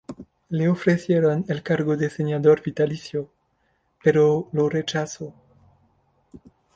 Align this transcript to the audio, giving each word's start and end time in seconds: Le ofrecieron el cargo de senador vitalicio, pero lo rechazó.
Le 0.49 0.67
ofrecieron 0.67 1.45
el 1.47 1.61
cargo 1.61 1.95
de 1.95 2.09
senador 2.09 2.63
vitalicio, 2.63 3.31
pero 4.03 4.49
lo 4.51 4.67
rechazó. 4.67 5.31